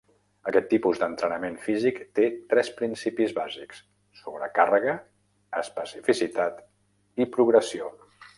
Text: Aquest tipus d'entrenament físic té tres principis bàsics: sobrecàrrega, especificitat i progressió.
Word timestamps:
Aquest 0.51 0.63
tipus 0.69 1.01
d'entrenament 1.01 1.57
físic 1.65 1.99
té 2.19 2.25
tres 2.53 2.71
principis 2.79 3.35
bàsics: 3.41 3.83
sobrecàrrega, 4.23 4.97
especificitat 5.65 6.67
i 7.27 7.31
progressió. 7.39 7.93